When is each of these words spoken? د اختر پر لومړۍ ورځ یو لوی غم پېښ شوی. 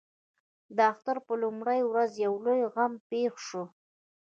د 0.75 0.77
اختر 0.91 1.17
پر 1.25 1.35
لومړۍ 1.43 1.81
ورځ 1.85 2.11
یو 2.25 2.33
لوی 2.45 2.61
غم 2.73 2.93
پېښ 3.09 3.33
شوی. 3.47 3.63